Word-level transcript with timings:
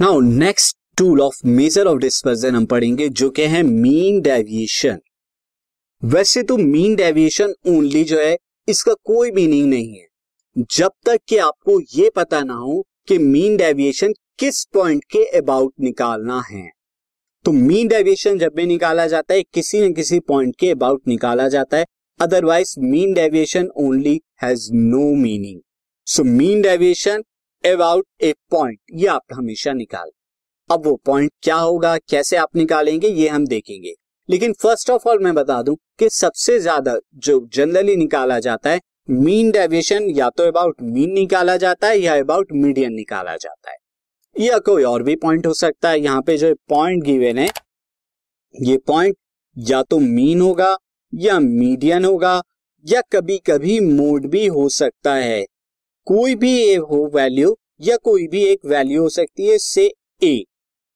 Now 0.00 0.18
next 0.20 0.76
tool 0.96 1.20
of 1.20 1.36
measure 1.46 1.86
of 1.86 1.98
dispersion 1.98 2.54
हम 2.54 2.66
पढ़ेंगे, 2.66 3.08
जो 3.08 3.28
कि 3.30 3.42
है 3.42 3.62
मीन 3.62 4.20
डेविएशन 4.20 4.98
वैसे 6.02 6.42
तो 6.42 6.56
मीन 6.56 6.94
डेविएशन 6.96 7.54
ओनली 7.68 8.02
जो 8.04 8.18
है, 8.20 8.36
इसका 8.68 8.92
कोई 9.04 9.30
मीनिंग 9.30 9.66
नहीं 9.70 9.98
है. 9.98 10.06
जब 10.56 10.90
तक 11.06 11.18
कि 11.28 11.36
आपको 11.36 11.80
ये 11.94 12.10
पता 12.16 12.42
ना 12.42 12.54
हो 12.54 12.80
कि 13.08 13.18
मीन 13.18 13.56
डेविएशन 13.56 14.12
किस 14.38 14.64
पॉइंट 14.64 15.04
के 15.04 15.24
अबाउट 15.38 15.72
निकालना 15.80 16.40
है. 16.50 16.62
तो 17.44 17.52
मीन 17.52 17.88
डेविएशन 17.88 18.38
जब 18.38 18.52
भी 18.56 18.66
निकाला 18.66 19.06
जाता 19.06 19.34
है, 19.34 19.42
किसी 19.44 19.80
न 19.80 19.92
किसी 19.92 20.20
पॉइंट 20.20 20.54
के 20.56 20.70
अबाउट 20.70 21.08
निकाला 21.08 21.48
जाता 21.48 21.76
है. 21.76 21.86
Otherwise 22.20 22.74
mean 22.80 23.14
deviation 23.14 23.68
only 23.78 24.20
has 24.42 24.68
no 24.72 25.14
meaning 25.16 25.60
so 26.06 26.24
mean 26.24 26.62
deviation 26.62 27.22
about 27.64 28.04
a 28.22 28.32
point 28.50 28.78
ये 28.94 29.06
आप 29.08 29.22
हमेशा 29.32 29.72
निकाल। 29.72 30.10
अब 30.70 30.86
वो 30.86 30.94
पॉइंट 31.06 31.30
क्या 31.42 31.56
होगा, 31.56 31.96
कैसे 32.00 32.36
आप 32.36 32.56
निकालेंगे, 32.56 33.08
ये 33.08 33.28
हम 33.28 33.46
देखेंगे। 33.46 33.94
लेकिन 34.28 34.52
फ़र्स्ट 34.52 34.90
ऑफ़ 34.90 35.08
ऑल 35.08 35.18
मैं 35.18 35.34
बता 35.34 35.60
दूँ 35.62 35.76
कि 35.98 36.08
सबसे 36.10 36.58
ज़्यादा 36.60 36.96
जो 37.16 37.40
जनरली 37.54 37.96
निकाला 37.96 38.38
जाता 38.40 38.70
है 38.70 38.80
मीन 39.10 39.50
डेविएशन 39.50 40.10
या 40.10 40.28
तो 40.30 40.46
अबाउट 40.48 40.82
मीन 40.84 41.12
निकाला 41.12 41.56
जाता 41.56 41.88
है 41.88 41.98
या 41.98 42.14
अबाउट 42.14 42.52
मीडियन 42.54 42.92
निकाला 42.92 43.36
जाता 43.36 43.70
है। 43.70 43.76
या 44.36 44.58
कोई 44.60 44.82
और 44.84 45.02
भी 45.02 45.14
पॉइंट 45.16 45.46
हो 45.46 45.52
सकता 45.54 45.90
है। 45.90 46.00
यहाँ 46.00 46.22
पे 46.22 46.36
जो 46.38 46.54
पॉइंट 46.68 47.02
गिवेन 47.04 47.38
है, 47.38 47.48
ये 48.54 48.76
पॉइंट 48.86 49.16
या 49.56 49.82
तो 49.82 49.98
मीन 49.98 50.40
होगा 50.40 50.76
या 51.12 51.38
मीडियन 51.40 52.04
होगा 52.04 52.40
या 52.84 53.00
कभी 53.12 53.38
कभी 53.46 53.78
मोड 53.82 54.26
भी 54.26 54.46
हो 54.46 54.68
सकता 54.70 55.14
है। 55.14 55.44
कोई 56.08 56.34
भी 56.34 56.50
ए 56.60 56.74
हो 56.82 56.98
वैल्यू 57.14 57.54
या 57.80 57.96
कोई 57.96 58.26
भी 58.26 58.42
एक 58.42 58.60
वैल्यू 58.66 59.02
हो 59.02 59.08
सकती 59.08 59.46
है 59.46 59.56
से 59.58 59.84
ए 60.22 60.36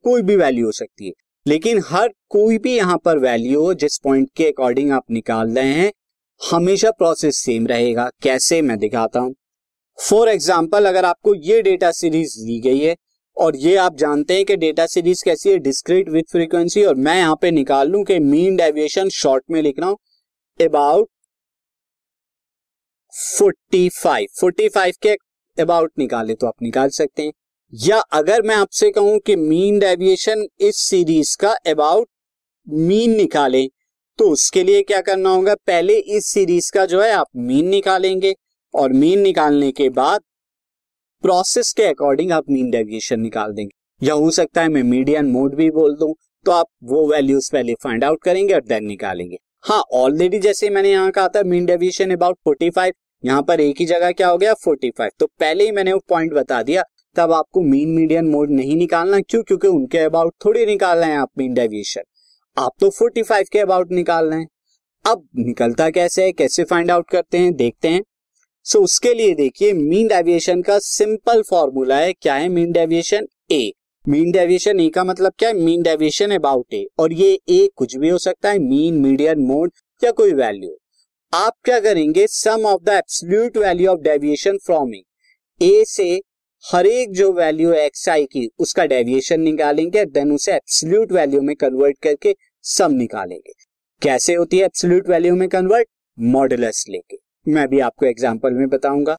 कोई 0.05 0.23
भी 0.23 0.37
वैल्यू 0.37 0.67
हो 0.67 0.73
सकती 0.73 1.07
है। 1.07 1.13
लेकिन 1.47 1.83
हर 1.87 2.09
कोई 2.31 2.59
भी 2.59 2.77
यहाँ 2.77 2.97
पर 3.05 3.19
वैल्यू 3.19 3.61
हो, 3.61 3.75
जिस 3.75 3.99
पॉइंट 3.99 4.29
के 4.37 4.47
अकॉर्डिंग 4.47 4.93
आप 4.93 5.11
निकाल 5.11 5.51
रहे 5.51 5.73
हैं, 5.73 5.93
हमेशा 6.41 6.91
प्रोसेस 6.91 7.37
सेम 7.37 7.67
रहेगा। 7.67 8.09
कैसे? 8.23 8.63
मैं 8.63 8.79
दिखाता 8.79 9.21
हूँ। 9.21 9.35
फॉर 9.99 10.29
एग्ज़ाम्पल 10.29 10.87
अगर 10.87 11.05
आपको 11.05 11.35
ये 11.35 11.61
डेटा 11.63 11.91
सीरीज़ 11.93 12.39
दी 12.39 12.61
गई 12.61 12.79
है, 12.79 12.97
और 13.37 13.57
ये 13.57 13.77
आप 13.77 13.97
जानते 13.97 14.35
हैं 14.35 14.45
कि 14.45 14.57
डेटा 14.57 14.87
सीरीज़ 14.87 15.25
कैसी 15.25 15.51
है 15.51 15.59
डिस्क्रीट 15.61 16.09
विथ 16.09 16.33
फ्रीक्वेंसी 16.33 16.85
और 16.85 16.95
मैं 16.97 17.17
यहाँ 17.17 17.37
पे 17.43 17.51
निकाल 17.51 17.91
लूँ 17.91 18.05
कि 18.05 18.19
मीन 18.21 18.57
डेविएशन 18.57 19.09
शॉर्ट 19.15 19.45
में 19.51 19.63
लिख 19.63 19.79
रहा 19.79 19.89
हूँ 19.89 19.99
about 20.61 21.09
forty 23.13 23.89
five 23.93 24.27
forty 24.41 24.69
five 24.69 24.95
के 25.03 25.15
अबाउट 25.59 25.91
निकाले 25.99 26.35
तो 26.35 26.47
आप 26.47 26.63
निकाल 26.63 26.89
सकते 26.91 27.23
हैं। 27.23 27.33
या 27.73 27.99
अगर 28.13 28.43
मैं 28.43 28.55
आपसे 28.55 28.91
कहूँ 28.91 29.19
कि 29.19 29.37
मीन 29.37 29.79
डेविएशन 29.79 30.47
इस 30.61 30.77
सीरीज़ 30.79 31.37
का 31.41 31.51
अबाउट 31.71 32.09
मीन 32.67 33.17
निकालें 33.17 33.69
तो 34.19 34.29
उसके 34.31 34.63
लिए 34.65 34.83
क्या 34.83 35.01
करना 35.01 35.31
होगा? 35.31 35.55
पहले 35.57 35.99
इस 35.99 36.27
सीरीज़ 36.27 36.71
का 36.73 36.87
जो 36.87 37.01
है, 37.03 37.11
आप 37.13 37.27
मीन 37.37 37.69
निकालेंगे 37.69 38.35
और 38.75 38.93
मीन 38.93 39.21
निकालने 39.21 39.71
के 39.73 39.89
बाद 39.91 40.21
प्रोसेस 41.25 41.73
के 41.73 41.85
अकॉर्डिंग 41.85 42.33
आप 42.33 42.51
मीन 42.51 42.71
डेविएशन 42.71 43.21
निकाल 43.21 43.53
देंगे। 43.53 44.07
या 44.07 44.15
हो 44.15 44.31
सकता 44.31 44.63
है 44.63 44.69
मैं 44.69 44.83
मीडियन 44.85 45.31
मोड 45.31 45.55
भी 45.55 45.71
बोल 45.71 45.97
दूँ 45.97 46.15
तो 46.47 46.53
आप 46.53 46.67
वो 46.85 47.07
वैल्यूज़ 47.11 47.51
पहले 47.53 47.75
फाइंड 47.75 48.05
आउट 48.05 48.23
करेंगे 48.25 48.55
और 48.55 48.65
देन 48.65 48.85
निकालेंगे। 48.87 49.37
हाँ 49.65 49.83
ऑलरेडी 49.95 50.39
जैसे 50.39 50.71
मैंने 50.71 50.91
यहाँ 50.91 51.11
कहा 51.11 51.29
था 51.29 51.43
mean 51.45 51.67
deviation 51.67 52.11
about 52.11 52.37
forty 52.45 52.71
five 52.71 52.93
यहाँ 53.25 53.43
पर 53.43 53.61
एक 53.61 53.81
ही 53.81 53.87
जगह 53.87 54.13
क्या 54.13 54.29
हो 54.29 54.39
गया? 54.39 54.55
45 54.55 55.11
तो 55.19 55.27
पहले 55.27 55.65
ही 55.65 55.71
मैंने 55.71 55.93
वो 55.93 56.01
पॉइंट 56.09 56.33
बता 56.33 56.63
दिया 56.63 56.83
तब 57.17 57.33
आपको 57.33 57.61
मीन 57.61 57.89
मीडियन 57.89 58.27
मोड 58.27 58.51
नहीं 58.51 58.77
निकालना। 58.77 59.21
क्यों? 59.21 59.43
क्योंकि 59.43 59.69
उनके 59.69 59.99
अबाउट 59.99 60.35
थोड़ी 60.45 60.67
निकालना 60.67 61.07
है 61.07 61.17
आप 61.17 61.31
मीन 61.39 61.55
डेविएशन 61.55 62.03
आप 62.57 62.73
तो 62.81 62.91
45 62.91 63.49
के 63.49 63.59
अबाउट 63.59 63.93
निकाल 63.93 64.31
रहे 64.31 64.41
हैं। 64.41 64.49
अब 65.05 65.29
निकलता 65.37 65.91
कैसे 65.91 66.25
है? 66.25 66.33
कैसे 66.33 66.65
फाइंड 66.65 66.91
आउट 66.91 67.09
करते 67.11 67.39
हैं? 67.39 67.55
देखते 67.55 67.89
हैं। 67.89 68.03
सो 68.65 68.79
so, 68.79 68.85
उसके 68.85 69.15
लिए 69.15 69.35
देखिए 69.35 69.73
मीन 69.73 70.09
डेविएशन 70.09 70.63
का 70.63 70.79
सिंपल 70.79 71.43
फॉर्मूला 71.43 71.97
है। 71.97 72.13
क्या 72.13 72.35
है 72.35 72.49
mean 72.49 72.73
deviation 72.73 73.27
A 73.51 73.73
mean 74.09 74.31
deviation 74.33 74.81
A 74.81 74.89
का 74.89 75.05
मतलब 75.05 75.33
क्या 75.39 75.49
है? 75.49 75.55
मीन 75.55 75.83
डेविएशन 75.83 76.31
अबाउट 76.31 76.75
ए 76.75 76.87
और 76.99 77.13
ये 77.13 77.39
ए 77.49 77.69
कुछ 77.77 77.97
भी 77.97 78.09
हो 78.09 78.19
सकता 78.19 78.51
है 78.51 78.59
मीन 78.59 78.95
मीडियन 78.95 79.39
मोड 79.39 79.71
या 80.05 80.11
कोई 80.11 80.33
वैल्यू 80.33 80.79
आप 81.33 81.53
क्या 81.65 81.79
करेंगे? 81.81 82.27
Sum 82.27 82.65
of 82.67 82.83
the 82.85 82.89
absolute 82.89 83.57
value 83.57 83.91
of 83.91 84.01
deviation 84.01 84.57
from 84.65 84.93
A 84.95 85.03
A 85.61 85.85
से 85.89 86.05
हर 86.65 86.87
एक 86.87 87.13
जो 87.13 87.31
वैल्यू 87.33 87.71
है 87.73 87.85
एक्स 87.87 88.09
आई 88.09 88.25
की, 88.25 88.49
उसका 88.59 88.85
डेविएशन 88.87 89.41
निकालेंगे 89.41 90.05
देन 90.07 90.33
उसे 90.33 90.53
एब्सोल्यूट 90.53 91.13
वैल्यू 91.13 91.41
में 91.43 91.55
कन्वर्ट 91.57 91.99
करके 92.03 92.35
सम 92.65 92.93
निकालेंगे। 92.93 93.53
कैसे 94.03 94.35
होती 94.35 94.59
है 94.59 94.65
एब्सोल्यूट 94.65 95.09
वैल्यू 95.09 95.35
में 95.37 95.49
कन्वर्ट 95.49 95.89
मॉडुलस 96.19 96.85
लेके। 96.89 97.19
मैं 97.47 97.67
भी 97.69 97.81
आपको 97.81 98.07
एग्जांपल 98.07 98.53
में 98.53 98.69
बताऊँगा। 98.69 99.17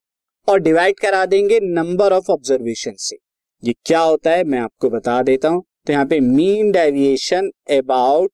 और 0.47 0.59
डिवाइड 0.59 0.99
करा 0.99 1.25
देंगे 1.25 1.59
नंबर 1.63 2.13
ऑफ़ 2.13 2.31
ऑब्जर्वेशन 2.31 2.93
से। 2.97 3.17
ये 3.63 3.73
क्या 3.85 3.99
होता 4.01 4.31
है? 4.31 4.43
मैं 4.43 4.59
आपको 4.59 4.89
बता 4.89 5.21
देता 5.23 5.49
हूँ। 5.49 5.63
तो 5.87 5.93
यहाँ 5.93 6.05
पे 6.05 6.19
mean 6.21 6.71
deviation 6.71 7.51
about 7.71 8.31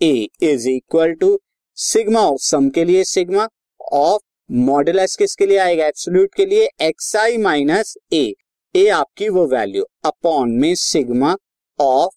A 0.00 0.28
is 0.42 0.68
equal 0.68 1.12
to 1.12 1.38
sigma 1.78 2.20
of 2.20 2.40
sum 2.42 2.68
के 2.68 2.84
लिए 2.84 3.02
सिग्मा, 3.04 3.46
ऑफ़ 3.92 4.22
मॉडुलस 4.50 5.14
किसके 5.16 5.46
लिए 5.46 5.58
आएगा? 5.58 5.86
एब्सोल्यूट 5.86 6.34
के 6.34 6.46
लिए 6.46 6.68
एक्स 6.82 7.14
आई 7.16 7.36
माइनस 7.36 7.94
ए। 8.12 8.32
ए 8.74 8.86
आपकी 8.88 9.28
वो 9.28 9.46
वैल्यू, 9.48 9.84
अपॉन 10.04 10.50
में 10.52 10.74
सिग्मा 10.74 11.34
ऑफ़ 11.78 12.16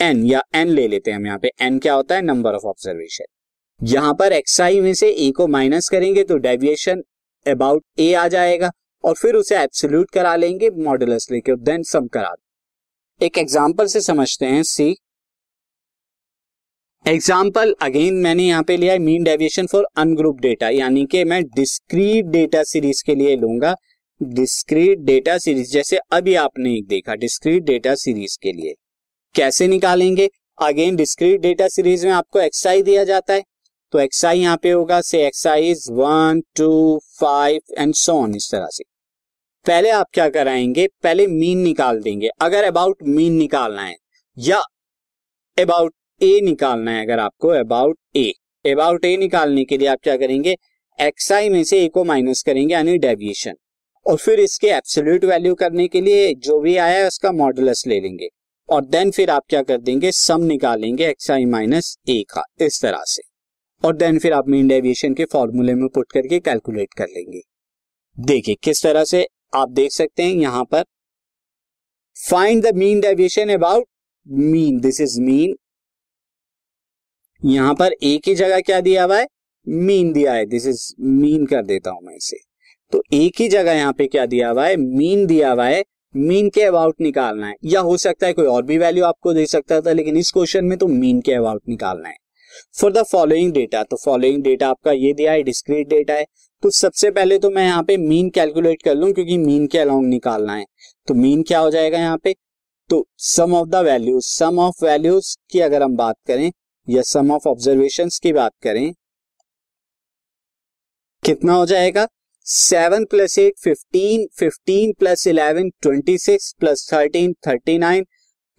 एन, 0.00 0.24
या 0.24 0.42
एन 0.54 0.68
ले 0.68 0.88
लेते 0.88 1.10
हैं 1.10 1.18
हम 1.18 1.26
यहाँ 1.26 1.38
पे। 1.38 1.50
एन 1.60 1.78
क्या 1.78 1.94
होता 1.94 2.14
है? 2.14 2.22
Number 2.22 2.54
of 2.54 2.66
observation. 2.66 3.24
यहाँ 3.80 4.14
पर 4.14 4.32
एक्स 4.32 4.60
आई 4.60 4.80
में 4.80 4.92
से 4.94 5.10
ए 5.10 5.30
को 5.30 5.46
माइनस 5.48 5.88
करेंगे 5.88 6.24
तो 6.24 6.36
डेविएशन 6.38 7.02
अबाउट 7.46 7.84
ए 7.98 8.12
आ 8.14 8.28
जाएगा, 8.28 8.70
और 9.04 9.14
फिर 9.14 9.34
उसे 9.34 9.58
एब्सोल्यूट 9.58 10.10
करा 10.10 10.36
लेंगे 10.36 10.70
मॉडुलस 10.82 11.30
लेके 11.32 11.56
देन 11.64 11.82
सम 11.84 12.06
करा 12.08 12.34
एक 13.20 13.38
एग्जांपल 13.38 13.86
से 13.86 14.00
समझते 14.02 14.46
हैं, 14.46 14.62
सी। 14.62 14.96
एग्ज़ाम्पल 17.06 17.74
अगेन 17.82 18.14
मैंने 18.14 18.42
यहाँ 18.42 18.62
पे 18.62 18.76
लिया 18.76 18.92
है 18.92 18.98
mean 18.98 19.24
deviation 19.24 19.66
for 19.66 19.84
ungroup 19.96 20.40
data 20.40 20.68
यानी 20.68 21.04
कि 21.06 21.22
मैं 21.24 21.42
डिस्क्रीट 21.46 22.24
डेटा 22.26 22.62
सीरीज़ 22.62 23.02
के 23.06 23.14
लिए 23.14 23.36
लूँगा। 23.36 23.74
डिस्क्रीट 24.20 24.98
डेटा 25.00 25.36
सीरीज़ 25.38 25.70
जैसे 25.72 25.98
अभी 26.12 26.34
आपने 26.34 26.72
एक 26.74 26.86
देखा 26.86 27.14
डिस्क्रीट 27.14 27.62
डेटा 27.62 27.94
सीरीज़ 27.94 28.36
के 28.42 28.52
लिए। 28.52 28.74
कैसे 29.34 29.68
निकालेंगे? 29.68 30.28
अगेन 30.58 30.96
डिस्क्रीट 30.96 31.40
डेटा 31.40 31.68
सीरीज़ 31.68 32.06
में 32.06 32.12
आपको 32.12 32.40
एक्सआई 32.40 32.82
दिया 32.82 33.04
जाता 33.04 33.34
है। 33.34 33.42
तो 33.92 33.98
एक्सआई 33.98 34.40
यहाँ 34.40 34.56
पे 34.62 34.70
होगा 34.70 35.00
से 35.00 35.24
X I 35.26 35.70
is 35.70 35.90
one 35.92 36.42
two 36.56 36.98
five 37.20 37.60
and 37.78 37.94
so on 37.94 38.34
इस 38.34 38.48
तरह 38.52 38.68
से। 38.70 38.84
पहले 39.66 39.90
आप 39.90 40.06
क्या 40.12 40.28
कराएँगे? 40.30 40.86
पहले 41.02 41.26
मीन 41.28 41.58
निकाल 41.58 42.00
देंगे। 42.00 42.30
अगर 42.40 42.64
अबाउट 42.64 43.02
मीन 43.04 43.32
निकालना 43.34 43.82
है, 43.82 43.96
या 44.36 44.60
अबाउट 45.56 45.92
ए 46.20 46.40
निकालना 46.40 46.90
है 46.90 47.04
अगर 47.04 47.18
आपको 47.18 47.48
अबाउट 47.50 47.98
ए 48.16 48.32
अबाउट 48.64 49.04
ए 49.04 49.16
निकालने 49.16 49.64
के 49.64 49.78
लिए 49.78 49.88
आप 49.88 49.98
क्या 50.02 50.16
करेंगे? 50.16 50.56
एक्सआई 50.98 51.48
में 51.48 51.62
से 51.64 51.80
ए 51.84 51.88
को 51.88 52.04
माइनस 52.04 52.42
करेंगे, 52.42 52.74
यानी 52.74 52.96
डेविएशन 52.98 53.54
और 54.06 54.16
फिर 54.16 54.40
इसके 54.40 54.68
एब्सोल्यूट 54.68 55.24
वैल्यू 55.24 55.54
करने 55.54 55.86
के 55.88 56.00
लिए 56.00 56.34
जो 56.36 56.58
भी 56.60 56.76
आया 56.76 56.98
है, 56.98 57.06
उसका 57.06 57.32
मॉडुलस 57.32 57.86
ले 57.86 58.00
लेंगे। 58.00 58.28
और 58.68 58.84
देन 58.84 59.10
फिर 59.10 59.30
आप 59.30 59.42
क्या 59.48 59.62
कर 59.62 59.78
देंगे? 59.78 60.12
सम 60.12 60.42
निकालेंगे 60.42 61.08
एक्स 61.08 61.30
आई 61.30 61.44
माइनस 61.44 61.96
ए 62.08 62.22
का, 62.30 62.42
इस 62.60 62.80
तरह 62.82 63.02
से। 63.06 63.22
और 63.82 63.96
देन 63.96 64.18
फिर 64.18 64.32
आप 64.32 64.48
मीन 64.48 64.68
डेविएशन 64.68 65.14
के 65.14 65.24
फॉर्मूले 65.24 65.74
में 65.74 65.86
पुट 65.88 66.12
करके 66.12 66.38
कैलकुलेट 66.40 66.94
कर 66.94 67.06
लेंगे। 67.06 67.40
देखिए, 68.18 68.54
किस 68.54 68.82
तरह 68.82 69.04
से 69.04 69.26
आप 69.54 69.70
देख 69.70 69.92
सकते 69.92 70.22
हैं 70.22 70.34
यहाँ 70.34 70.64
पर। 70.64 70.84
Find 72.16 72.66
the 72.66 72.74
mean 72.76 73.00
deviation 73.00 73.48
about 73.48 73.86
mean 74.26 74.80
this 74.80 75.00
is 75.00 75.20
mean 75.20 75.54
यहाँ 77.42 77.74
पर 77.74 77.92
एक 77.92 78.28
ही 78.28 78.34
जगह 78.34 78.60
क्या 78.60 78.80
दिया 78.80 79.04
हुआ 79.04 79.18
है? 79.18 79.26
मीन 79.66 80.12
दिया 80.12 80.32
है। 80.32 80.44
दिस 80.46 80.66
इज़ 80.66 80.82
मीन 81.00 81.46
कर 81.46 81.62
देता 81.62 81.90
हूँ 81.90 82.00
मैं 82.02 82.14
इसे। 82.16 82.36
तो 82.92 83.02
एक 83.14 83.40
ही 83.40 83.48
जगह 83.48 83.72
यहाँ 83.72 83.92
पे 83.92 84.06
क्या 84.06 84.26
दिया 84.26 84.50
हुआ 84.50 84.66
है? 84.66 84.76
मीन 84.76 85.26
दिया 85.26 85.52
हुआ 85.52 85.66
है। 85.66 85.82
मीन 86.14 86.48
के 86.50 86.62
अबाउट 86.62 87.00
निकालना 87.00 87.46
है। 87.46 87.54
या 87.64 87.80
हो 87.80 87.96
सकता 87.96 88.26
है 88.26 88.32
कोई 88.32 88.46
और 88.46 88.62
भी 88.62 88.78
वैल्यू 88.78 89.04
आपको 89.04 89.32
दे 89.34 89.46
सकता 89.46 89.80
था, 89.80 89.92
लेकिन 89.92 90.16
इस 90.16 90.30
क्वेश्चन 90.30 90.64
में 90.64 90.76
तो 90.78 90.86
मीन 90.86 91.20
के 91.20 91.32
अबाउट 91.32 91.62
निकालना 91.68 92.08
है। 92.08 92.16
फॉर 92.80 92.92
द 92.92 93.02
फॉलोइंग 93.02 93.52
डेटा 93.52 93.82
तो 93.82 93.96
फॉलोइंग 93.96 94.42
डेटा 94.42 94.68
आपका 94.68 94.92
ये 94.92 95.12
दिया 95.12 95.32
है 95.32 95.42
डिस्क्रीट 95.42 95.88
डेटा 95.88 96.14
है। 96.14 96.24
तो 96.62 96.70
सबसे 96.70 97.10
पहले 97.10 97.38
तो 97.38 97.50
मैं 97.50 97.64
यहाँ 97.64 97.82
पे 97.82 97.96
मीन 97.96 98.30
कैलकुलेट 98.30 98.82
कर 98.82 98.94
लूँ, 98.94 99.12
क्योंकि 99.12 99.38
मीन 99.38 99.66
के 99.66 99.78
अलाउंग 99.78 100.06
निकालना 100.06 100.54
है। 100.54 100.64
तो 101.08 101.14
मीन 101.14 101.42
क्या 101.42 101.58
हो 101.58 101.70
जाएगा 101.70 101.98
यहाँ 101.98 102.18
पे? 102.24 102.34
तो 102.90 103.06
sum 103.18 103.54
of 103.54 103.68
the 103.68 103.84
values 103.84 104.26
sum 104.26 104.58
of 104.58 104.84
values 104.84 105.36
की 105.50 105.60
अगर 105.60 105.82
हम 105.82 105.96
बात 105.96 106.16
करें 106.26 106.50
या 106.88 107.02
सम 107.02 107.30
ऑफ़ 107.32 107.48
ऑब्जर्वेशन 107.48 108.08
की 108.22 108.32
बात 108.32 108.52
करें, 108.62 108.92
कितना 111.22 111.52
हो 111.52 111.64
जाएगा? 111.66 112.06
Seven 112.46 113.04
plus 113.04 113.38
eight 113.38 113.54
fifteen 113.62 114.26
fifteen 114.38 114.92
plus 114.98 115.26
eleven 115.26 115.70
twenty 115.82 116.16
six 116.18 116.52
plus 116.60 116.88
thirteen 116.92 117.32
thirty 117.46 117.76
nine 117.78 118.04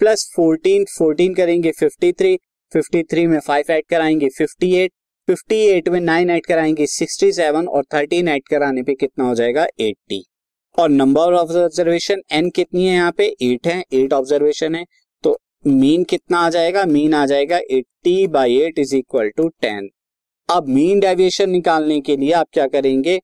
plus 0.02 0.32
fourteen 0.36 0.86
fourteen 0.98 1.34
करेंगे 1.34 1.72
फिफ्टी 1.72 2.12
थ्री 2.12 2.36
फिफ्टी 2.72 3.04
थ्री 3.04 3.26
में 3.28 3.40
फाइव 3.40 3.72
ऐड 3.72 3.86
कराएँगे 3.90 4.30
फिफ्टी 4.38 4.74
एट 4.76 4.92
फिफ्टी 5.28 5.60
एट 5.68 5.90
में 5.90 6.00
नाइन 6.02 6.30
ऐड 6.30 6.46
कराएँगे 6.46 6.86
सिक्सटी 6.88 7.32
सेवन 7.34 7.68
और 7.68 7.84
थर्टीन 7.94 8.28
ऐड 8.28 8.48
कराने 8.50 8.84
पे 8.84 8.96
कितना 8.96 9.28
हो 9.28 9.36
जाएगा? 9.36 9.66
एट्टी 9.80 10.24
और 10.78 10.90
नंबर 10.90 11.34
ऑफ़ 11.34 11.52
ऑब्जर्वेशन 11.58 12.22
एन 12.32 12.50
कितनी 12.50 12.86
है 12.88 12.94
यहाँ 12.94 13.12
पे? 13.12 13.26
एट 13.42 13.68
है 13.68 13.84
एट 13.94 14.14
ऑब्जर्वेशन 14.14 14.76
है 14.76 14.86
मीन 15.66 16.04
कितना 16.04 16.40
आ 16.40 16.50
जाएगा? 16.50 16.84
मीन 16.86 17.14
आ 17.14 17.26
जाएगा 17.26 17.58
eighty 17.72 18.28
by 18.28 18.58
eight 18.58 18.80
is 18.80 18.96
equal 18.96 19.30
to 19.30 19.48
ten 19.62 19.90
अब 20.50 20.68
मीन 20.68 21.00
डेविएशन 21.00 21.50
निकालने 21.50 22.00
के 22.02 22.16
लिए 22.18 22.32
आप 22.32 22.48
क्या 22.54 22.68
करेंगे? 22.68 23.20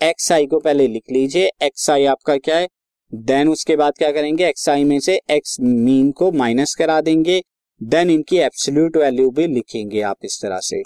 एक्स 0.00 0.30
आई 0.32 0.46
को 0.46 0.58
पहले 0.58 0.86
लिख 0.88 1.10
लीजिए। 1.12 1.50
एक्स 1.62 1.88
आई 1.90 2.04
आपका 2.04 2.36
क्या 2.36 2.56
है? 2.58 2.68
देन 3.12 3.48
उसके 3.48 3.76
बाद 3.76 3.98
क्या 3.98 4.10
करेंगे? 4.12 4.48
एक्स 4.48 4.68
आई 4.68 4.84
में 4.84 4.98
से 5.00 5.20
एक्स 5.30 5.56
मीन 5.60 6.10
को 6.12 6.30
माइनस 6.32 6.74
करा 6.74 7.00
देंगे। 7.00 7.42
देन 7.80 8.10
इनकी 8.10 8.38
एब्सोल्यूट 8.38 8.96
वैल्यू 8.96 9.30
भी 9.30 9.46
लिखेंगे 9.46 10.00
आप 10.02 10.24
इस 10.24 10.40
तरह 10.42 10.60
से। 10.60 10.82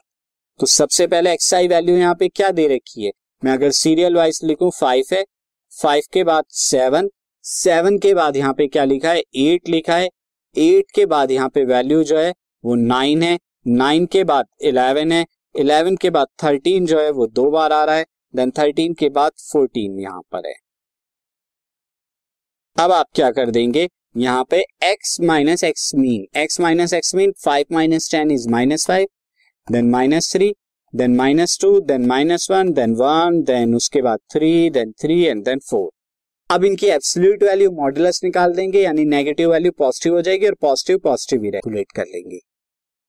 तो 0.61 0.67
सबसे 0.67 1.07
पहले 1.07 1.33
एक्स 1.33 1.55
आई 1.55 1.69
वैल्यू 1.69 1.97
यहाँ 1.97 2.15
पे 2.15 2.29
क्या 2.29 2.51
दे 2.51 2.67
रखी 2.69 3.05
है? 3.05 3.13
मैं 3.43 3.53
अगर 3.53 3.71
सीरियल 3.73 4.17
वाइज 4.17 4.41
लिखूं 4.45 4.71
फाइव 4.71 5.05
है। 5.13 5.25
फाइव 5.73 6.03
के 6.13 6.25
बाद 6.25 6.45
सेवन 6.51 7.11
सेवन 7.45 7.99
के 7.99 8.15
बाद 8.15 8.37
यहाँ 8.37 8.55
पे 8.55 8.67
क्या 8.67 8.85
लिखा 8.85 9.13
है? 9.13 9.23
एट 9.37 9.69
लिखा 9.69 9.97
है। 9.97 10.09
एट 10.57 10.91
के 10.95 11.07
बाद 11.07 11.31
यहाँ 11.31 11.49
पे 11.49 11.65
वैल्यू 11.65 12.03
जो 12.05 12.19
है, 12.19 12.33
वो 12.65 12.75
नाइन 12.75 13.23
है। 13.23 13.39
नाइन 13.67 14.07
के 14.07 14.25
बाद 14.25 14.47
इलेवन 14.63 15.13
है। 15.13 15.25
इलेवन 15.55 15.97
के 15.97 16.11
बाद 16.11 16.27
थर्टीन 16.45 16.87
जो 16.87 17.01
है, 17.01 17.11
वो 17.11 17.27
दो 17.27 17.51
बार 17.51 17.73
आ 17.73 17.85
रहा 17.85 17.97
है। 17.97 18.05
देन 18.35 18.51
थर्टीन 18.51 18.95
के 18.95 19.09
बाद 19.09 19.33
फोर्टीन 19.53 19.99
यहाँ 20.01 20.21
पर 20.33 20.47
है। 20.47 20.55
अब 22.77 22.93
आप 22.93 23.07
क्या 23.15 23.31
कर 23.31 23.51
देंगे? 23.51 23.89
यहाँ 24.17 24.45
पे 24.51 24.65
x 24.85 25.21
minus 25.21 25.65
x 25.65 25.95
mean 25.95 26.27
x 26.45 26.61
minus 26.61 26.93
x 26.93 27.15
mean 27.15 27.33
five 27.45 27.65
minus 27.73 28.11
ten 28.11 28.31
is 28.31 28.49
minus 28.49 28.87
five 28.87 29.07
then 29.73 29.91
minus 29.91 30.33
three 30.33 30.55
then 30.95 31.17
minus 31.17 31.59
two 31.61 31.81
then 31.81 32.07
minus 32.07 32.51
one 32.51 32.73
then 32.73 32.95
one 32.95 33.43
then 33.43 33.75
उसके 33.75 34.03
बाद 34.03 34.19
three 34.33 34.71
then 34.71 34.93
three 34.93 35.23
and 35.23 35.45
then 35.45 35.59
four 35.59 35.91
अब 36.51 36.65
इनकी 36.65 36.87
absolute 36.87 37.43
value 37.43 37.71
modulus 37.71 38.21
निकाल 38.25 38.53
देंगे, 38.55 38.83
यानी 38.83 39.05
negative 39.05 39.51
value 39.53 39.73
positive 39.79 40.15
हो 40.15 40.21
जाएगी 40.23 40.47
और 40.47 40.55
पॉजिटिव 40.55 40.99
पॉजिटिव 40.99 41.43
ही 41.45 41.51
रेगुलेट 41.51 41.93
कर 41.93 42.05
लेंगे। 42.05 42.39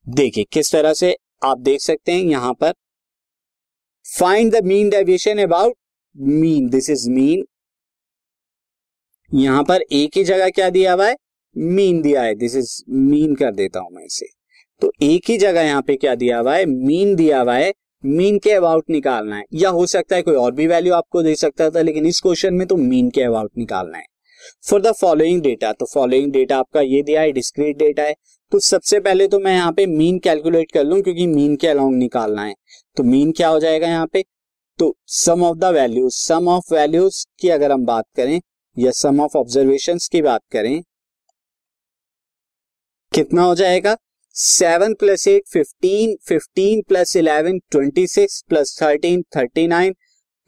देखिए, 0.07 0.45
किस 0.53 0.71
तरह 0.71 0.94
से 0.94 1.15
आप 1.44 1.59
देख 1.59 1.81
सकते 1.81 2.12
हैं 2.12 2.24
यहाँ 2.24 2.53
पर। 2.53 2.74
Find 4.06 4.56
the 4.56 4.63
mean 4.65 4.89
deviation 4.89 5.38
about 5.38 5.75
mean 6.15 6.69
this 6.69 6.89
is 6.89 7.09
mean 7.09 7.45
यहाँ 9.31 9.63
पर 9.63 9.81
एक 9.81 10.18
ही 10.18 10.24
जगह 10.24 10.50
क्या 10.50 10.69
दिया 10.69 10.94
हुआ 10.94 11.07
है? 11.07 11.15
मीन 11.56 12.01
दिया 12.01 12.21
है। 12.21 12.35
दिस 12.35 12.56
इज़ 12.56 12.71
मीन 12.89 13.35
कर 13.35 13.51
देता 13.51 13.80
हूँ 13.80 13.92
मैं 13.92 14.06
इसे। 14.06 14.25
तो 14.81 14.92
एक 15.03 15.30
ही 15.30 15.38
जगह 15.38 15.62
यहाँ 15.62 15.81
पे 15.81 15.95
क्या 15.95 16.15
दिया 16.15 16.39
हुआ 16.39 16.56
है? 16.56 16.65
मीन 16.65 17.15
दिया 17.15 17.42
हुआ 17.42 17.56
है। 17.56 17.74
मीन 18.04 18.38
के 18.40 18.51
अबाउट 18.51 18.90
निकालना 18.90 19.36
है। 19.36 19.44
या 19.54 19.69
हो 19.69 19.86
सकता 19.88 20.16
है 20.16 20.22
कोई 20.22 20.36
और 20.36 20.51
भी 20.51 20.68
वैल्यू 20.68 20.94
आपको 20.94 21.24
दे 21.24 21.36
सकता 21.36 21.69
था, 21.69 21.81
लेकिन 21.81 22.06
इस 22.06 22.19
क्वेश्चन 22.22 22.54
में 22.54 22.68
तो 22.68 22.75
मीन 22.78 23.10
के 23.10 23.22
अबाउट 23.22 23.51
निकालना 23.57 23.98
है। 23.98 24.06
फॉर 24.69 24.81
द 24.81 24.92
फॉलोइंग 24.92 25.42
डेटा 25.42 25.72
तो 25.74 25.86
फॉलोइंग 25.86 26.31
डेटा 26.34 26.57
आपका 26.57 26.81
ये 26.81 27.01
दिया 27.04 27.22
है 27.22 27.31
डिस्क्रीट 27.31 27.78
डेटा 27.78 28.04
है। 28.04 28.13
तो 28.51 28.60
सबसे 28.62 29.00
पहले 29.00 29.28
तो 29.28 29.40
मैं 29.40 29.54
यहाँ 29.54 29.72
पे 29.72 29.86
मीन 29.88 30.19
कैलकुलेट 30.19 30.72
कर 30.72 30.84
लूँ, 30.84 31.01
क्योंकि 31.01 31.28
मीन 31.28 31.56
के 31.56 31.68
अलाउंग 31.68 31.98
निकालना 31.98 32.44
है। 32.44 32.54
तो 32.98 33.04
मीन 33.04 33.31
क्या 33.31 33.48
हो 33.48 33.60
जाएगा 33.60 33.88
यहाँ 33.88 34.07
पे? 34.07 34.24
तो 34.80 34.95
sum 35.07 35.44
of 35.44 35.57
the 35.57 35.74
values 35.74 36.16
sum 36.18 36.48
of 36.48 36.74
values 36.74 37.25
की 37.40 37.50
अगर 37.50 37.72
हम 37.72 37.86
बात 37.86 38.06
करें, 38.16 38.40
या 38.78 38.92
सम 38.92 39.19
ऑफ़ 39.22 39.38
ऑब्जर्वेशन 39.38 39.98
की 40.12 40.22
बात 40.22 40.42
करें, 40.52 40.81
कितना 43.12 43.44
हो 43.44 43.56
जाएगा? 43.56 43.95
Seven 44.41 44.94
plus 44.94 45.27
eight 45.27 45.44
fifteen 45.53 46.15
fifteen 46.27 46.81
plus 46.88 47.15
eleven 47.18 47.57
twenty 47.71 48.06
six, 48.07 48.41
plus 48.50 48.77
thirteen, 48.81 49.21
thirty 49.36 49.65
nine, 49.68 49.94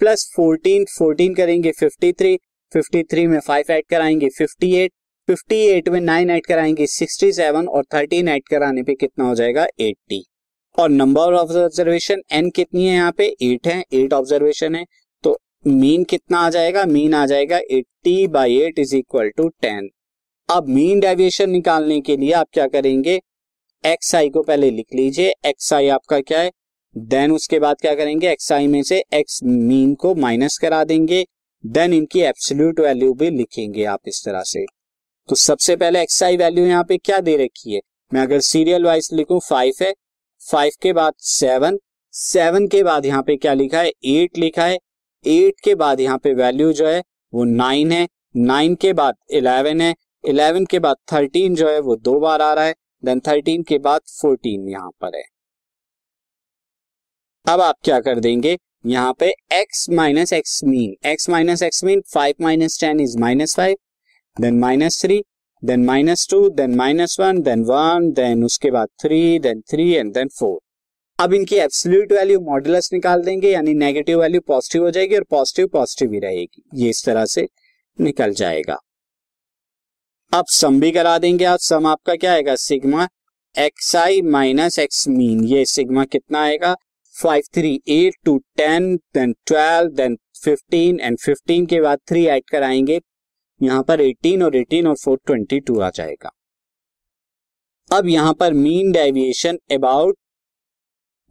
plus 0.01 0.23
fourteen 0.35 0.85
fourteen 0.97 1.33
करेंगे 1.35 1.71
फिफ्टी 1.71 2.11
थ्री 2.11 2.35
फिफ्टी 2.71 3.01
थ्री 3.03 3.25
में 3.27 3.39
फाइव 3.47 3.71
ऐड 3.71 3.83
कराएँगे 3.89 4.29
फिफ्टी 4.37 4.71
एट 4.75 4.91
फिफ्टी 5.27 5.57
एट 5.67 5.89
में 5.89 5.99
नाइन 6.01 6.29
ऐड 6.31 6.45
कराएँगे 6.45 6.85
सिक्सटी 6.87 7.31
सेवन 7.31 7.67
और 7.67 7.83
थर्टीन 7.93 8.27
ऐड 8.29 8.43
कराने 8.49 8.83
पे 8.83 8.93
कितना 8.95 9.25
हो 9.27 9.33
जाएगा 9.35 9.65
एट्टी 9.79 10.23
और 10.77 10.89
नंबर 10.89 11.33
ऑफ़ 11.33 11.51
ऑब्जर्वेशन 11.57 12.21
एन 12.31 12.49
कितनी 12.49 12.85
है 12.87 12.93
यहाँ 12.93 13.11
पे? 13.11 13.25
एट 13.41 13.67
है 13.67 13.83
एट 13.93 14.13
ऑब्जर्वेशन 14.13 14.75
है. 14.75 14.85
तो 15.23 15.37
मीन 15.67 16.03
कितना 16.03 16.39
आ 16.39 16.49
जाएगा? 16.49 16.85
मीन 16.85 17.13
आ 17.13 17.25
जाएगा 17.25 17.57
eighty 17.71 18.27
by 18.27 18.55
eight 18.59 18.79
is 18.79 18.95
equal 18.95 19.29
to 19.37 19.47
ten 19.61 19.89
अब 20.49 20.69
मीन 20.69 20.99
डेविएशन 20.99 21.49
निकालने 21.49 21.99
के 22.01 22.17
लिए 22.17 22.31
आप 22.33 22.47
क्या 22.53 22.67
करेंगे? 22.67 23.19
एक्स 23.83 24.15
आई 24.15 24.29
को 24.29 24.41
पहले 24.43 24.69
लिख 24.71 24.93
लीजिए। 24.95 25.33
एक्स 25.45 25.71
आई 25.73 25.87
आपका 25.87 26.19
क्या 26.19 26.39
है? 26.39 26.51
देन 26.97 27.31
उसके 27.31 27.59
बाद 27.59 27.75
क्या 27.81 27.93
करेंगे? 27.95 28.31
एक्स 28.31 28.51
आई 28.51 28.67
में 28.67 28.83
से 28.83 29.03
एक्स 29.13 29.39
मीन 29.43 29.95
को 29.95 30.13
माइनस 30.15 30.57
करा 30.57 30.83
देंगे। 30.83 31.25
देन 31.65 31.93
इनकी 31.93 32.19
एब्सोल्यूट 32.19 32.79
वैल्यू 32.79 33.13
भी 33.13 33.29
लिखेंगे 33.29 33.83
आप 33.83 33.99
इस 34.07 34.21
तरह 34.25 34.43
से। 34.43 34.65
तो 35.29 35.35
सबसे 35.35 35.75
पहले 35.75 36.01
एक्स 36.01 36.23
आई 36.23 36.37
वैल्यू 36.37 36.65
यहाँ 36.65 36.83
पे 36.83 36.97
क्या 36.97 37.19
दे 37.19 37.35
रखी 37.37 37.73
है? 37.73 37.81
मैं 38.13 38.21
अगर 38.21 38.39
सीरियल 38.39 38.85
वाइज 38.85 39.09
लिखूं 39.13 39.39
फाइव 39.39 39.73
है। 39.81 39.93
फाइव 40.51 40.71
के 40.81 40.93
बाद 40.93 41.13
सेवन 41.19 41.79
सेवन 42.13 42.67
के 42.67 42.83
बाद 42.83 43.05
यहाँ 43.05 43.23
पे 43.23 43.35
क्या 43.35 43.53
लिखा 43.53 43.81
है? 43.81 43.91
एट 44.05 44.37
लिखा 44.37 44.65
है। 44.65 44.77
एट 45.27 45.59
के 45.63 45.75
बाद 45.75 45.99
यहाँ 45.99 46.17
पे 46.17 46.33
वैल्यू 46.33 46.73
जो 46.73 46.87
है, 46.87 47.03
वो 47.33 47.43
नाइन 47.43 47.91
है। 47.91 48.07
नाइन 48.37 48.75
के 48.75 48.93
बाद 48.93 49.15
इलेवन 49.31 49.81
है। 49.81 49.95
इलेवन 50.27 50.65
के 50.65 50.79
बाद 50.79 50.95
थर्टीन 51.13 51.55
जो 51.55 51.69
है, 51.69 51.79
वो 51.79 51.95
दो 51.95 52.19
बार 52.19 52.41
आ 52.41 52.53
रहा 52.53 52.65
है। 52.65 52.75
देन 53.03 53.19
थर्टीन 53.27 53.63
के 53.63 53.77
बाद 53.79 54.01
फोर्टीन 54.11 54.67
यहाँ 54.69 54.89
पर 55.01 55.17
है। 55.17 55.23
अब 57.45 57.61
आप 57.61 57.75
क्या 57.83 57.99
कर 57.99 58.19
देंगे? 58.19 58.57
यहाँ 58.85 59.13
पे 59.19 59.31
x 59.53 59.89
minus 59.93 60.33
x 60.33 60.59
mean 60.63 60.95
x 61.07 61.29
minus 61.29 61.63
x 61.63 61.83
mean 61.83 62.01
five 62.13 62.35
minus 62.41 62.79
ten 62.81 62.99
is 62.99 63.17
minus 63.19 63.55
five 63.55 63.75
then 64.37 64.59
minus 64.59 65.01
three 65.01 65.21
then 65.63 65.85
minus 65.85 66.27
two 66.31 66.47
then 66.49 66.75
minus 66.75 67.19
one 67.19 67.41
then 67.41 67.63
one 67.65 68.11
then 68.11 68.43
उसके 68.43 68.71
बाद 68.71 68.87
three 69.01 69.39
then 69.39 69.61
three 69.71 69.89
and 69.91 70.13
then 70.13 70.29
four 70.39 70.59
अब 71.19 71.33
इनकी 71.33 71.55
absolute 71.55 72.11
value 72.13 72.39
modulus 72.41 72.89
निकाल 72.93 73.23
देंगे, 73.23 73.49
यानी 73.51 73.73
negative 73.73 74.21
value 74.21 74.41
positive 74.47 74.83
हो 74.83 74.91
जाएगी 74.91 75.15
और 75.15 75.23
पॉजिटिव 75.29 75.67
पॉजिटिव 75.73 76.13
ही 76.13 76.19
रहेगी। 76.19 76.63
ये 76.75 76.89
इस 76.89 77.03
तरह 77.05 77.25
से 77.25 77.47
निकल 77.99 78.33
जाएगा। 78.33 78.77
अब 80.33 80.45
सम 80.49 80.79
भी 80.79 80.91
करा 80.91 81.17
देंगे 81.17 81.45
आप। 81.45 81.59
सम 81.59 81.87
आपका 81.87 82.15
क्या 82.15 82.33
आएगा? 82.33 82.55
Sigma 82.55 83.07
x 83.55 83.95
i 83.95 84.21
minus 84.21 84.77
x 84.79 85.07
mean 85.07 85.43
ये 85.45 85.63
सिग्मा 85.65 86.03
कितना 86.05 86.41
आएगा? 86.41 86.73
Five 87.15 87.43
three 87.55 87.73
eight 87.89 88.15
two 88.25 88.37
ten 88.57 88.95
then 89.13 89.33
twelve 89.47 89.89
then 89.95 90.15
fifteen 90.43 90.99
and 90.99 91.17
fifteen 91.19 91.65
के 91.65 91.81
बाद 91.81 91.99
थ्री 92.09 92.25
ऐड 92.27 92.43
कराएँगे। 92.51 92.99
यहाँ 93.61 93.83
पर 93.83 94.01
एटीन 94.01 94.43
और 94.43 94.55
एटीन 94.55 94.87
और 94.87 94.95
फोर 94.95 95.17
ट्वेंटी 95.25 95.59
टू 95.59 95.79
आ 95.79 95.89
जाएगा। 95.95 96.31
अब 97.91 98.07
यहाँ 98.07 98.33
पर 98.33 98.53
mean 98.53 98.91
deviation 98.91 99.59
about 99.71 100.17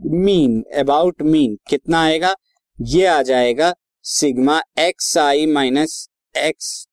mean 0.00 0.62
about 0.78 1.22
mean 1.22 1.58
कितना 1.68 2.02
आएगा? 2.02 2.34
ये 2.78 3.06
आ 3.06 3.20
जाएगा 3.22 3.74
sigma 4.04 4.60
x 4.78 5.16
i 5.18 5.46
minus 5.46 6.08
x 6.34 6.86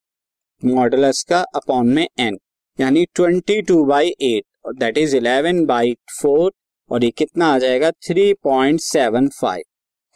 modulus 0.64 1.22
का 1.24 1.40
अपॉन 1.56 1.88
में 1.88 2.08
एन 2.20 2.38
यानी 2.80 3.06
ट्वेंटी 3.16 3.62
टू 3.62 3.84
बाई 3.86 4.08
एट 4.22 4.44
और 4.66 4.74
that 4.76 4.98
is 4.98 5.16
eleven 5.18 5.66
by 5.66 5.94
four 6.22 6.52
और 6.92 7.04
ये 7.04 7.10
कितना 7.12 7.48
आ 7.48 7.58
जाएगा? 7.60 7.92
Three 7.92 8.34
point 8.44 8.80
seven 8.80 9.28
five 9.42 9.64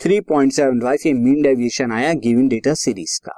three 0.01 0.19
point 0.21 0.53
seven 0.53 0.79
five 0.79 0.97
ये 1.05 1.13
मीन 1.13 1.41
डेविएशन 1.41 1.91
आया 1.91 2.13
गिवन 2.13 2.47
डेटा 2.47 2.73
सीरीज़ 2.73 3.19
का। 3.25 3.37